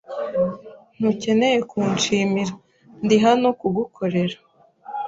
Ntukeneye 0.97 1.57
kunshimira. 1.69 2.53
Ndi 3.03 3.17
hano 3.25 3.47
kugukorera. 3.59 4.37